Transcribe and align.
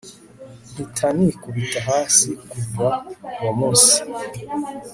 mpitanikubita 0.71 1.79
hasi 1.89 2.29
kuva 2.51 2.87
uwomunsi 3.39 3.95